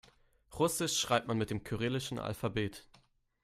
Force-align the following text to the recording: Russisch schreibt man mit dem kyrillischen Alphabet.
Russisch 0.57 0.99
schreibt 0.99 1.27
man 1.27 1.37
mit 1.37 1.51
dem 1.51 1.63
kyrillischen 1.63 2.17
Alphabet. 2.17 2.87